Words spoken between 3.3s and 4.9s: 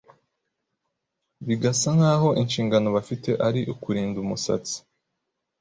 ari ukurinda umusatsi.